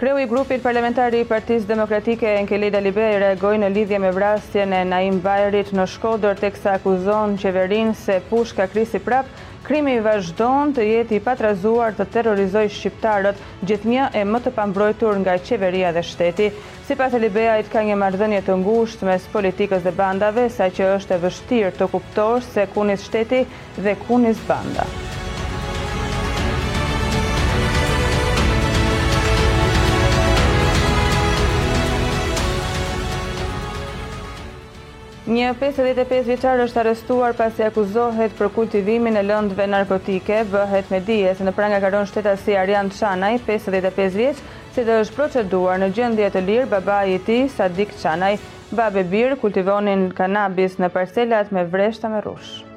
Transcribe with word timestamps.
Kreu 0.00 0.18
i 0.18 0.26
grupit 0.26 0.62
parlamentari 0.62 1.20
i 1.20 1.24
partiz 1.28 1.66
demokratike 1.68 2.28
Enkeli 2.38 2.70
Dalibe 2.72 3.02
i 3.10 3.18
reagoj 3.20 3.50
në 3.60 3.68
lidhje 3.74 3.98
me 4.00 4.12
vrastje 4.16 4.62
në 4.64 4.78
Naim 4.88 5.18
Bajrit 5.20 5.74
në 5.76 5.84
shkodër 5.94 6.38
të 6.40 6.50
kësa 6.54 6.72
akuzon 6.80 7.34
qeverin 7.42 7.92
se 8.04 8.16
push 8.30 8.56
ka 8.56 8.64
krisi 8.72 9.02
prap, 9.10 9.28
krimi 9.68 9.98
vazhdon 10.06 10.72
të 10.72 10.86
jeti 10.88 11.20
patrazuar 11.28 11.92
të 11.98 12.08
terrorizoj 12.16 12.64
shqiptarët 12.78 13.44
gjithnja 13.68 14.08
e 14.14 14.24
më 14.30 14.40
të 14.46 14.54
pambrojtur 14.56 15.20
nga 15.20 15.36
qeveria 15.50 15.92
dhe 15.98 16.06
shteti. 16.14 16.48
Si 16.88 16.96
pas 16.96 17.12
e 17.12 17.20
Libea, 17.20 17.58
i 17.60 17.68
të 17.68 17.76
ka 17.76 17.84
një 17.90 18.00
mardhënje 18.06 18.40
të 18.48 18.56
ngusht 18.64 19.04
mes 19.12 19.28
politikës 19.36 19.84
dhe 19.84 19.92
bandave, 20.02 20.48
sa 20.56 20.72
që 20.72 20.94
është 20.96 21.18
e 21.18 21.22
vështirë 21.28 21.74
të 21.78 21.90
kuptosh 21.92 22.48
se 22.56 22.64
kunis 22.72 23.04
shteti 23.10 23.44
dhe 23.76 23.98
kunis 24.08 24.40
banda. 24.48 24.88
Një 35.28 35.48
55 35.60 36.22
vjeqar 36.24 36.60
është 36.64 36.80
arestuar 36.80 37.34
pas 37.36 37.58
akuzohet 37.60 38.32
për 38.38 38.48
kultivimin 38.54 39.18
e 39.20 39.24
lëndve 39.26 39.66
narkotike, 39.68 40.38
bëhet 40.54 40.88
me 40.94 41.00
dije 41.10 41.34
se 41.40 41.44
në 41.44 41.52
pranga 41.58 41.80
karon 41.84 42.08
shteta 42.08 42.32
si 42.44 42.56
Arjan 42.60 42.88
Qanaj, 42.96 43.36
55 43.50 44.16
vjeq, 44.16 44.40
si 44.72 44.86
dhe 44.88 44.96
është 45.02 45.16
proceduar 45.18 45.76
në 45.84 45.90
gjëndje 45.98 46.30
të 46.38 46.44
lirë 46.48 46.70
baba 46.72 47.02
i 47.04 47.20
ti, 47.28 47.42
Sadik 47.58 47.92
Qanaj. 48.00 48.38
Babe 48.80 49.04
Bir 49.12 49.36
kultivonin 49.44 50.08
kanabis 50.22 50.80
në 50.80 50.88
parcelat 50.96 51.52
me 51.52 51.66
vreshta 51.76 52.08
me 52.16 52.24
rushë. 52.30 52.69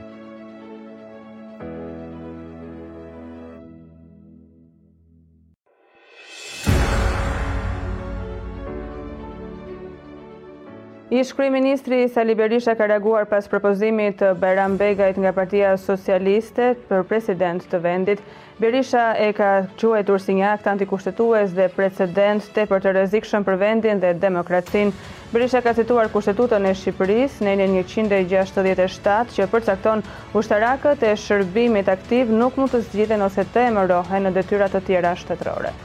Ishkri 11.14 11.50
Ministri 11.52 12.10
Sali 12.10 12.34
Berisha 12.34 12.74
ka 12.76 12.86
reaguar 12.88 13.26
pas 13.30 13.48
propozimit 13.48 14.18
Beram 14.42 14.78
Begajt 14.80 15.20
nga 15.22 15.32
partia 15.40 15.74
socialiste 15.78 16.70
për 16.90 17.04
president 17.12 17.68
të 17.74 17.80
vendit. 17.84 18.24
Berisha 18.64 19.04
e 19.26 19.28
ka 19.42 19.50
quajtur 19.84 20.24
si 20.24 20.34
një 20.40 20.48
akt 20.54 20.72
antikushtetues 20.72 21.54
dhe 21.60 21.68
precedent 21.78 22.50
të 22.58 22.66
për 22.74 22.82
të 22.88 22.96
rezikshon 23.00 23.46
për 23.50 23.60
vendin 23.66 24.02
dhe 24.02 24.16
demokratin. 24.26 24.96
Berisha 25.36 25.62
ka 25.68 25.76
situar 25.84 26.10
kushtetutën 26.18 26.66
e 26.66 26.74
Shqipëris 26.82 27.38
në 27.46 27.54
167, 27.68 29.38
që 29.38 29.50
përcakton 29.54 30.02
ushtarakët 30.42 31.06
e 31.06 31.14
shërbimit 31.28 31.94
aktiv 32.00 32.34
nuk 32.44 32.58
mund 32.58 32.74
të 32.74 32.84
zgjithen 32.90 33.30
ose 33.32 33.46
të 33.54 33.68
emërohen 33.70 34.30
në 34.32 34.38
detyrat 34.42 34.80
të 34.80 34.88
tjera 34.90 35.14
shtetërore. 35.22 35.76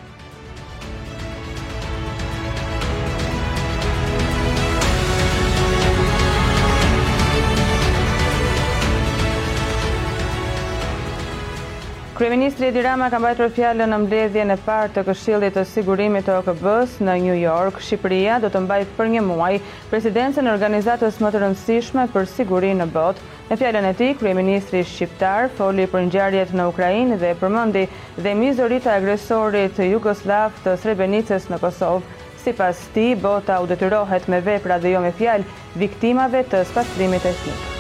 Kryeministri 12.18 12.66
Edi 12.66 12.80
Rama 12.82 13.06
ka 13.14 13.20
mbajtur 13.22 13.52
fjalën 13.54 13.92
në 13.92 13.96
mbledhjen 14.02 14.50
e 14.50 14.56
parë 14.66 14.88
të 14.96 15.04
Këshillit 15.06 15.52
të 15.54 15.62
Sigurimit 15.70 16.24
të 16.26 16.32
OKB-s 16.40 16.96
në 17.06 17.12
New 17.22 17.36
York. 17.38 17.78
Shqipëria 17.78 18.40
do 18.42 18.48
të 18.50 18.64
mbajë 18.64 18.88
për 18.96 19.10
një 19.12 19.22
muaj 19.22 19.60
presidencën 19.92 20.48
e 20.48 20.50
organizatës 20.50 21.20
më 21.22 21.30
të 21.36 21.44
rëndësishme 21.44 22.08
për 22.16 22.26
sigurinë 22.32 22.82
në 22.82 22.88
botë. 22.98 23.22
Në 23.52 23.60
fjalën 23.62 23.86
e 23.92 23.94
tij, 24.02 24.10
kryeministri 24.18 24.82
shqiptar 24.90 25.46
foli 25.60 25.86
për 25.92 26.08
ngjarjet 26.08 26.56
në 26.58 26.66
Ukrainë 26.72 27.20
dhe 27.22 27.30
përmendi 27.38 27.86
dhe 28.18 28.34
mizorit 28.34 28.90
e 28.90 28.96
agresorit 28.98 29.78
të 29.78 29.86
Jugosllav 29.92 30.58
të 30.66 30.74
Srebrenicës 30.82 31.46
në 31.54 31.62
Kosovë. 31.62 32.02
Sipas 32.42 32.82
tij, 32.98 33.14
bota 33.22 33.62
u 33.62 33.70
detyrohet 33.70 34.26
me 34.26 34.42
vepra 34.42 34.82
dhe 34.82 34.96
jo 34.98 35.06
me 35.06 35.14
fjalë 35.22 35.46
viktimave 35.86 36.42
të 36.50 36.66
spastrimit 36.74 37.30
etnik. 37.36 37.76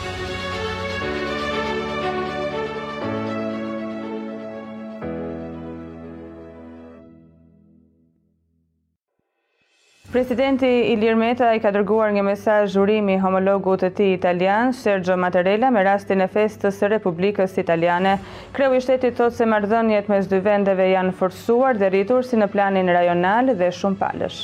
Presidenti 10.18 10.66
Ilir 10.90 11.14
Meta 11.14 11.52
i 11.54 11.60
ka 11.62 11.70
dërguar 11.70 12.08
një 12.16 12.24
mesaj 12.26 12.56
zhurimi 12.72 13.14
homologu 13.22 13.76
të 13.78 13.90
ti 14.00 14.08
italian, 14.16 14.72
Sergio 14.78 15.14
Mattarella, 15.24 15.70
me 15.76 15.84
rastin 15.86 16.24
e 16.26 16.26
festës 16.34 16.80
së 16.82 16.90
Republikës 16.94 17.54
Italiane. 17.62 18.16
Kreu 18.58 18.74
i 18.74 18.82
shtetit 18.82 19.14
thot 19.22 19.38
se 19.38 19.46
mardhënjet 19.54 20.10
me 20.10 20.18
zdy 20.26 20.42
vendeve 20.50 20.90
janë 20.90 21.14
forsuar 21.22 21.78
dhe 21.78 21.92
rritur 21.94 22.26
si 22.32 22.42
në 22.42 22.50
planin 22.56 22.90
rajonal 22.98 23.54
dhe 23.62 23.70
shumë 23.78 24.02
palësh. 24.02 24.42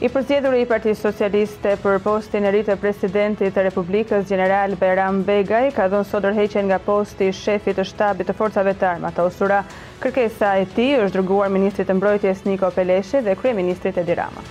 I 0.00 0.08
përcjedur 0.12 0.54
i 0.56 0.62
Parti 0.68 0.92
Socialiste 0.98 1.72
për 1.82 1.98
postin 2.04 2.46
e 2.48 2.52
rritë 2.54 2.72
e 2.74 2.78
presidenti 2.84 3.50
të 3.52 3.64
Republikës, 3.66 4.24
General 4.30 4.72
Beram 4.84 5.18
Begaj, 5.26 5.66
ka 5.76 5.90
dhënë 5.92 6.08
sodër 6.12 6.38
heqen 6.38 6.70
nga 6.70 6.78
posti 6.86 7.28
shefit 7.40 7.76
të 7.82 7.86
shtabit 7.90 8.30
të 8.32 8.36
forcave 8.40 8.72
të 8.80 8.88
arma. 8.94 9.12
Ta 9.18 9.28
usura 9.32 9.60
kërkesa 10.06 10.54
e 10.62 10.64
ti 10.72 10.88
është 11.02 11.18
drëguar 11.18 11.52
Ministrit 11.58 11.92
të 11.92 11.98
Mbrojtjes 12.00 12.42
Niko 12.48 12.72
Peleshe 12.80 13.20
dhe 13.28 13.36
Krye 13.42 13.52
Ministrit 13.60 14.00
e 14.04 14.08
Dirama. 14.12 14.48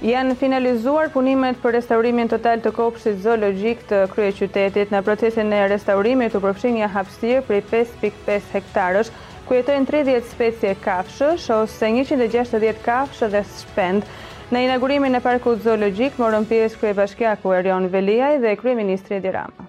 Janë 0.00 0.32
finalizuar 0.40 1.10
punimet 1.12 1.58
për 1.62 1.74
restaurimin 1.76 2.30
total 2.32 2.62
të 2.64 2.70
kopshit 2.76 3.18
zoologjik 3.24 3.82
të 3.90 3.98
krye 4.14 4.30
qytetit. 4.38 4.94
Në 4.94 5.02
procesin 5.08 5.52
e 5.52 5.58
restaurimit 5.68 6.32
u 6.32 6.40
përfshin 6.46 6.78
një 6.78 6.88
për 6.94 7.42
prej 7.44 7.60
5.5 7.74 8.48
hektarësh, 8.54 9.10
ku 9.50 9.58
jetojnë 9.58 9.86
30 9.92 10.30
specie 10.32 10.72
kafshësh 10.88 11.50
ose 11.52 11.90
160 11.92 12.80
kafshë 12.88 13.28
dhe 13.36 13.42
shpend. 13.52 14.08
Në 14.52 14.64
inaugurimin 14.70 15.20
e 15.20 15.20
parkut 15.28 15.60
zoologjik 15.68 16.16
morën 16.24 16.48
pjesë 16.54 16.80
krye 16.80 16.94
bashkiaku 17.04 17.52
Erion 17.60 17.90
dhe 17.96 18.56
krye 18.64 18.74
ministri 18.80 19.20
Dirama. 19.20 19.68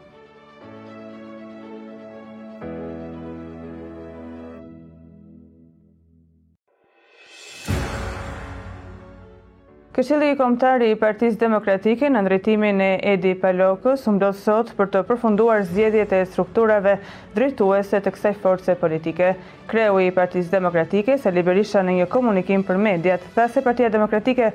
Këshili 10.02 10.32
i 10.34 10.36
Komtari 10.38 10.88
i 10.90 10.96
Partisë 10.98 11.38
Demokratike 11.38 12.08
në 12.10 12.24
ndritimin 12.26 12.80
e 12.82 12.86
Edi 13.12 13.36
Palokës 13.38 14.08
umdot 14.10 14.34
sot 14.34 14.72
për 14.80 14.88
të 14.96 15.02
përfunduar 15.12 15.60
zjedjet 15.76 16.14
e 16.18 16.22
strukturave 16.26 16.96
drejtuese 17.36 18.00
të 18.02 18.14
kësaj 18.16 18.32
force 18.42 18.74
politike. 18.82 19.28
Kreu 19.70 20.00
i 20.02 20.08
Partisë 20.16 20.50
Demokratike 20.56 21.20
se 21.22 21.30
liberisha 21.36 21.84
në 21.86 21.94
një 22.00 22.08
komunikim 22.16 22.64
për 22.66 22.80
mediat, 22.88 23.28
tha 23.38 23.46
se 23.54 23.62
Partia 23.68 23.92
Demokratike 23.98 24.48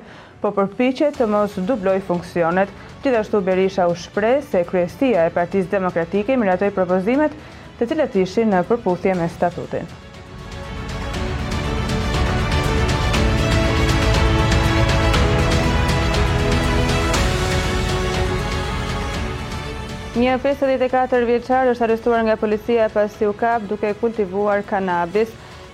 po 0.43 0.51
përpiche 0.59 1.13
të 1.15 1.27
mos 1.31 1.55
dubloj 1.69 1.95
funksionet. 2.11 2.73
Gjithashtu 3.05 3.39
Berisha 3.47 3.85
u 3.87 3.95
shpre 4.03 4.33
se 4.51 4.65
kryestia 4.67 5.23
e 5.29 5.33
Partisë 5.39 5.71
Demokratike 5.77 6.35
miratoj 6.43 6.73
propozimet 6.75 7.39
të 7.79 7.87
cilët 7.93 8.19
ishin 8.27 8.51
në 8.51 8.65
përputhje 8.73 9.15
me 9.23 9.29
statutin. 9.39 9.87
Një 20.17 20.35
54 20.43 21.25
vjeqar 21.29 21.67
është 21.71 21.83
arrestuar 21.85 22.23
nga 22.25 22.35
policia 22.43 22.87
pas 22.93 23.11
si 23.17 23.27
u 23.29 23.35
kap 23.41 23.67
duke 23.71 23.91
kultivuar 23.99 24.63
kanabis. 24.71 25.29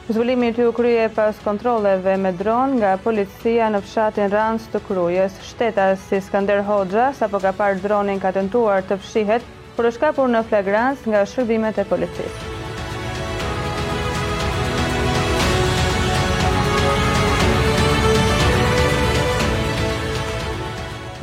Zvullimi 0.10 0.50
të 0.58 0.66
u 0.68 0.74
krye 0.80 1.06
pas 1.20 1.38
kontroleve 1.46 2.18
me 2.26 2.34
dron 2.42 2.76
nga 2.82 2.92
policia 3.06 3.70
në 3.72 3.80
fshatin 3.88 4.34
rans 4.36 4.66
të 4.76 4.82
krujes. 4.90 5.38
Shteta 5.52 5.86
si 6.08 6.20
Skander 6.28 6.60
Hoxha, 6.74 7.08
sa 7.22 7.30
po 7.36 7.40
ka 7.46 7.54
par 7.64 7.80
dronin 7.88 8.20
ka 8.26 8.34
tentuar 8.42 8.84
të 8.92 9.00
fshihet, 9.06 9.48
për 9.80 9.94
është 9.94 10.08
kapur 10.08 10.28
në 10.36 10.44
flagrans 10.52 11.08
nga 11.08 11.24
shërbimet 11.36 11.80
e 11.80 11.88
policisë. 11.96 12.53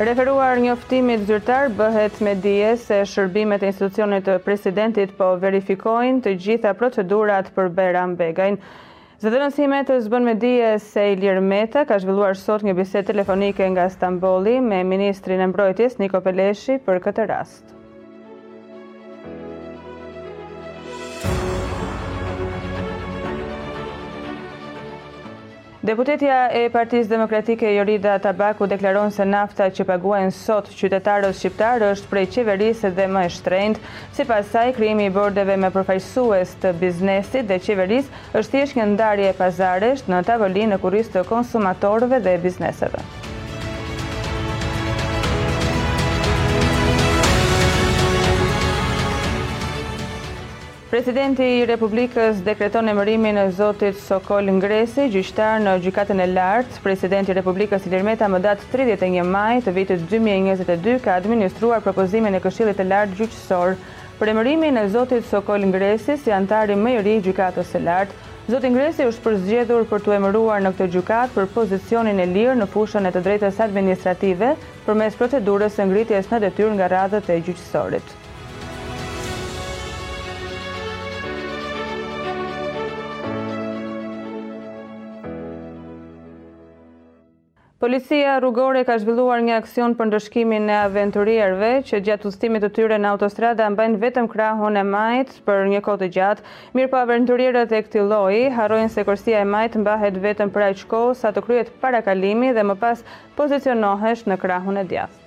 Referuar 0.08 0.56
njoftimit 0.56 1.26
zyrtar 1.28 1.66
bëhet 1.78 2.20
me 2.24 2.32
dije 2.44 2.68
se 2.80 2.98
shërbimet 3.14 3.62
e 3.62 3.68
institucionit 3.68 4.24
të 4.28 4.36
presidentit 4.46 5.10
po 5.18 5.26
verifikojnë 5.42 6.22
të 6.26 6.30
gjitha 6.44 6.70
procedurat 6.78 7.50
për 7.58 7.68
Beram 7.82 8.14
Begajnë. 8.22 8.56
Zëdërën 9.26 9.52
si 9.58 9.66
të 9.90 9.98
zbën 10.06 10.24
me 10.30 10.34
dije 10.46 10.70
se 10.86 11.04
Ilir 11.18 11.40
Meta 11.52 11.82
ka 11.92 11.98
zhvilluar 12.06 12.38
sot 12.46 12.64
një 12.70 12.74
biset 12.80 13.10
telefonike 13.12 13.68
nga 13.76 13.90
Stamboli 13.98 14.56
me 14.70 14.80
Ministrin 14.94 15.40
e 15.40 15.50
Mbrojtjes 15.52 15.98
Niko 16.04 16.22
Peleshi 16.30 16.78
për 16.88 17.02
këtë 17.08 17.28
rastë. 17.34 17.79
Deputetja 25.90 26.34
e 26.54 26.68
Partisë 26.70 27.10
Demokratike 27.10 27.70
Jorida 27.74 28.12
Tabaku 28.22 28.68
deklaron 28.70 29.10
se 29.10 29.24
nafta 29.26 29.66
që 29.78 29.86
paguajnë 29.88 30.34
sot 30.36 30.68
qytetarës 30.80 31.40
shqiptarë 31.40 31.88
është 31.96 32.10
prej 32.12 32.22
qeverisë 32.36 32.90
dhe 33.00 33.06
më 33.16 33.24
shtrejnët, 33.38 33.80
si 34.18 34.26
pasaj 34.30 34.64
krimi 34.78 35.08
i 35.08 35.12
bordeve 35.18 35.56
me 35.64 35.70
përfajsues 35.78 36.52
të 36.62 36.74
biznesit 36.84 37.48
dhe 37.50 37.58
qeverisë 37.66 38.42
është 38.42 38.52
tjeshtë 38.56 38.78
një 38.82 38.86
ndarje 38.94 39.32
pazaresht 39.42 40.12
në 40.14 40.22
tavolinë 40.30 40.76
në 40.76 40.78
kuris 40.86 41.10
të 41.16 41.26
konsumatorve 41.34 42.22
dhe 42.28 42.36
bizneseve. 42.46 43.02
Presidenti 50.90 51.44
i 51.46 51.66
Republikës 51.70 52.40
dekreton 52.46 52.90
e 52.90 52.92
mërimi 52.98 53.30
e 53.38 53.42
Zotit 53.54 53.98
Sokol 54.02 54.48
Ngresi, 54.56 55.04
gjyqtar 55.14 55.60
në 55.62 55.74
gjykatën 55.84 56.18
e 56.18 56.24
lartë. 56.32 56.80
Presidenti 56.86 57.30
i 57.30 57.34
Republikës 57.38 57.84
Ilirmeta 57.86 58.26
më 58.32 58.40
datë 58.46 58.64
31 58.72 59.22
maj 59.30 59.52
të 59.62 59.74
vitit 59.76 60.00
2022 60.10 60.96
ka 61.04 61.12
administruar 61.20 61.84
propozimin 61.84 62.34
e 62.34 62.40
këshillit 62.42 62.82
e 62.82 62.86
lartë 62.90 63.14
gjyqësor 63.20 63.76
për 64.18 64.30
e 64.32 64.34
mërimi 64.40 64.72
e 64.80 64.82
Zotit 64.96 65.28
Sokol 65.30 65.68
Ngresi 65.70 66.16
si 66.24 66.34
antari 66.40 66.74
më 66.82 66.96
i 66.96 67.04
ri 67.06 67.14
gjykatës 67.28 67.70
e 67.78 67.82
lartë. 67.86 68.16
Zotit 68.50 68.74
Ngresi 68.74 69.06
është 69.12 69.24
përzgjedhur 69.28 69.86
për 69.94 70.02
të 70.08 70.16
emëruar 70.18 70.64
në 70.66 70.72
këtë 70.74 70.88
gjykatë 70.96 71.36
për 71.38 71.46
pozicionin 71.54 72.18
e 72.18 72.26
lirë 72.34 72.58
në 72.58 72.66
fushën 72.74 73.06
e 73.06 73.14
të 73.14 73.22
drejtës 73.28 73.62
administrative 73.70 74.50
për 74.88 74.98
mes 75.04 75.20
procedurës 75.22 75.78
e 75.78 75.88
ngritjes 75.92 76.32
në 76.34 76.42
detyr 76.48 76.74
nga 76.74 76.90
radhët 76.96 77.30
e 77.30 77.38
gjyqësorit. 77.48 78.16
Policia 87.80 88.34
rrugore 88.36 88.82
ka 88.84 88.92
zhvilluar 89.00 89.38
një 89.44 89.54
aksion 89.58 89.94
për 89.98 90.08
ndëshkimin 90.10 90.66
e 90.68 90.74
aventurierve 90.78 91.70
që 91.90 92.00
gjatë 92.08 92.26
ustimit 92.30 92.60
të 92.66 92.68
tyre 92.78 92.98
në 93.00 93.08
autostrada 93.14 93.68
mbajnë 93.72 94.00
vetëm 94.02 94.28
krahon 94.34 94.76
e 94.76 94.82
majtë 94.96 95.40
për 95.48 95.64
një 95.72 95.80
kote 95.88 96.10
gjatë, 96.18 96.44
mirë 96.76 96.90
po 96.92 96.98
aventurierët 97.00 97.72
e 97.72 97.80
këti 97.88 98.04
loj, 98.12 98.36
harojnë 98.60 98.92
se 98.98 99.06
kërsia 99.08 99.40
e 99.40 99.48
majtë 99.56 99.84
mbahet 99.86 100.20
vetëm 100.28 100.52
për 100.58 100.66
ajqko 100.68 101.02
sa 101.22 101.32
të 101.32 101.46
kryet 101.48 101.72
para 101.86 102.04
kalimi 102.10 102.52
dhe 102.52 102.68
më 102.72 102.76
pas 102.84 103.00
pozicionohesh 103.40 104.28
në 104.28 104.40
krahon 104.44 104.84
e 104.84 104.86
djathë. 104.92 105.19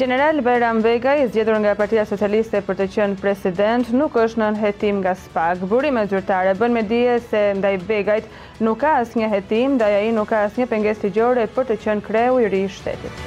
General 0.00 0.40
Bajram 0.40 0.78
Vega, 0.84 1.12
i 1.16 1.26
zgjedhur 1.28 1.58
nga 1.60 1.74
Partia 1.80 2.06
Socialiste 2.08 2.60
për 2.68 2.76
të 2.78 2.86
qenë 2.94 3.18
president, 3.24 3.90
nuk 3.98 4.14
është 4.22 4.40
në 4.42 4.46
hetim 4.62 5.02
nga 5.02 5.12
SPAK. 5.24 5.64
Burime 5.74 6.06
zyrtare 6.14 6.54
bën 6.62 6.72
me 6.78 6.82
dije 6.94 7.18
se 7.26 7.42
ndaj 7.60 7.74
Begajt 7.92 8.30
nuk 8.68 8.80
ka 8.86 8.94
asnjë 9.02 9.28
hetim, 9.36 9.74
ndaj 9.76 9.98
ai 10.00 10.08
nuk 10.20 10.32
ka 10.32 10.40
asnjë 10.46 10.70
pengesë 10.72 11.08
ligjore 11.10 11.44
për 11.58 11.68
të 11.72 11.78
qenë 11.84 12.08
kreu 12.08 12.40
i 12.40 12.48
ri 12.56 12.62
shtetit. 12.78 13.26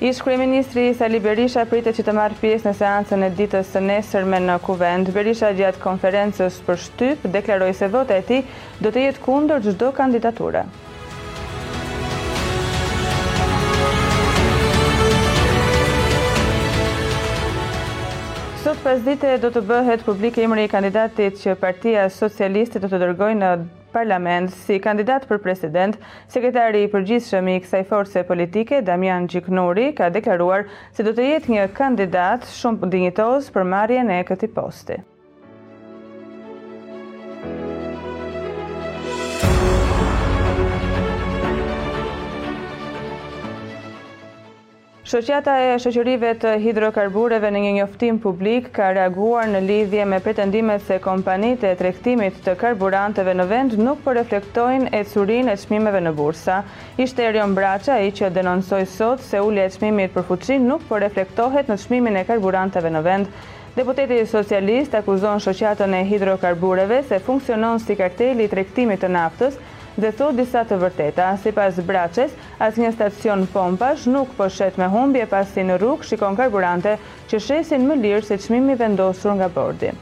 Ish 0.00 0.20
kryeministri 0.22 0.90
Sali 0.94 1.16
Berisha 1.24 1.62
pritet 1.64 1.96
që 1.96 2.02
të 2.04 2.12
marrë 2.12 2.36
pjesë 2.36 2.66
në 2.68 2.72
seancën 2.76 3.22
e 3.24 3.28
ditës 3.38 3.70
së 3.72 3.80
nesërme 3.80 4.36
në 4.44 4.58
Kuvend. 4.66 5.08
Berisha 5.14 5.54
gjatë 5.56 5.80
konferencës 5.80 6.58
për 6.66 6.80
shtyp 6.82 7.24
deklaroi 7.32 7.72
se 7.78 7.88
vota 7.88 8.12
e 8.12 8.20
tij 8.28 8.42
do 8.84 8.92
të 8.92 9.06
jetë 9.06 9.22
kundër 9.24 9.64
çdo 9.64 9.88
kandidature. 9.96 10.66
Sot 18.66 18.84
pas 18.84 19.00
dite 19.06 19.32
do 19.46 19.54
të 19.56 19.64
bëhet 19.72 20.04
e 20.12 20.44
emri 20.44 20.68
i 20.68 20.72
kandidatit 20.76 21.40
që 21.40 21.56
partia 21.56 22.10
socialiste 22.10 22.78
do 22.84 22.92
të 22.92 23.00
dërgoj 23.06 23.32
në 23.40 23.54
parlament 23.96 24.50
si 24.54 24.76
kandidat 24.84 25.24
për 25.30 25.38
president, 25.44 25.94
sekretari 26.34 26.82
i 26.84 26.90
përgjithshëm 26.94 27.48
i 27.52 27.58
kësaj 27.64 27.80
force 27.92 28.24
politike 28.32 28.82
Damian 28.90 29.28
Gjiknuri 29.32 29.86
ka 30.02 30.10
deklaruar 30.18 30.68
se 30.98 31.06
do 31.08 31.16
të 31.16 31.30
jetë 31.32 31.56
një 31.56 31.64
kandidat 31.80 32.44
shumë 32.58 32.92
dinjitos 32.96 33.50
për 33.56 33.68
marrjen 33.76 34.12
e 34.12 34.22
këtij 34.32 34.52
posti. 34.60 35.00
Shoqjata 45.06 45.52
e 45.62 45.74
shoqërive 45.78 46.30
të 46.42 46.52
hidrokarbureve 46.64 47.46
në 47.54 47.60
një 47.64 47.72
njoftim 47.76 48.16
publik 48.22 48.64
ka 48.78 48.88
reaguar 48.96 49.46
në 49.52 49.60
lidhje 49.68 50.06
me 50.12 50.16
pretendimet 50.24 50.82
se 50.88 50.96
kompanit 51.04 51.62
e 51.62 51.70
trektimit 51.78 52.40
të 52.46 52.54
karburanteve 52.62 53.34
në 53.38 53.46
vend 53.52 53.76
nuk 53.88 54.00
përreflektojnë 54.08 54.88
po 54.90 54.98
e 54.98 55.04
curin 55.12 55.52
e 55.52 55.54
qmimeve 55.60 56.00
në 56.08 56.14
bursa. 56.18 56.56
Ishte 57.06 57.22
Erion 57.28 57.54
Braqa 57.60 58.00
i 58.02 58.10
që 58.18 58.32
denonsoj 58.40 58.82
sot 58.96 59.22
se 59.28 59.44
ule 59.50 59.68
e 59.68 59.70
qmimit 59.76 60.10
për 60.16 60.26
fuqin 60.32 60.66
nuk 60.72 60.82
përreflektohet 60.90 61.70
po 61.70 61.76
në 61.76 61.78
qmimin 61.84 62.20
e 62.24 62.26
karburanteve 62.32 62.90
në 62.96 63.04
vend. 63.06 63.30
Deputeti 63.78 64.18
socialist 64.34 64.98
akuzon 65.04 65.38
shoqjatën 65.46 66.00
e 66.00 66.02
hidrokarbureve 66.10 67.04
se 67.12 67.22
funksionon 67.30 67.78
si 67.86 67.94
karteli 68.02 68.50
trektimit 68.56 69.06
të 69.06 69.14
naftës 69.20 69.62
dhe 70.04 70.08
thot 70.16 70.34
disa 70.38 70.60
të 70.70 70.76
vërteta. 70.82 71.26
Si 71.44 71.52
pas 71.58 71.78
braqes, 71.90 72.34
as 72.66 72.80
një 72.82 72.90
stacion 72.96 73.46
pompash 73.54 74.04
nuk 74.16 74.34
po 74.40 74.50
shet 74.58 74.80
me 74.82 74.90
humbje 74.96 75.28
pas 75.34 75.54
si 75.56 75.64
në 75.70 75.78
rrug 75.84 76.04
shikon 76.10 76.36
karburante 76.42 76.96
që 77.32 77.42
shesin 77.48 77.88
më 77.92 78.00
lirë 78.04 78.26
se 78.32 78.42
qmimi 78.48 78.76
vendosur 78.86 79.40
nga 79.42 79.50
bordi. 79.60 79.96